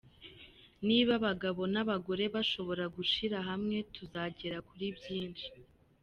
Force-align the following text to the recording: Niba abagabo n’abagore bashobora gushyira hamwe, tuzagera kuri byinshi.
Niba 0.87 1.11
abagabo 1.19 1.61
n’abagore 1.73 2.23
bashobora 2.35 2.83
gushyira 2.95 3.37
hamwe, 3.49 3.77
tuzagera 3.95 4.57
kuri 4.67 4.85
byinshi. 4.97 5.47